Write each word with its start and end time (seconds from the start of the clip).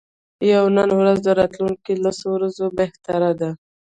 یوه 0.51 0.69
نن 0.77 0.89
ورځ 0.99 1.17
د 1.23 1.27
راتلونکو 1.39 1.91
لسو 2.03 2.25
ورځو 2.35 2.65
بهتره 2.79 3.31
ده. 3.39 3.51